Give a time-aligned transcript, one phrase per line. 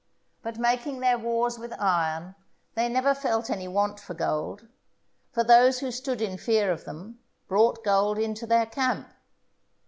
[0.41, 2.33] But making their wars with iron
[2.73, 4.67] they never felt any want of gold;
[5.31, 9.07] for those who stood in fear of them brought gold into their camp.